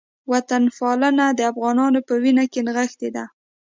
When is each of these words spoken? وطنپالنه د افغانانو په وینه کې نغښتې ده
وطنپالنه 0.31 1.25
د 1.31 1.39
افغانانو 1.51 1.99
په 2.07 2.13
وینه 2.23 2.43
کې 2.51 2.59
نغښتې 2.67 3.09
ده 3.15 3.25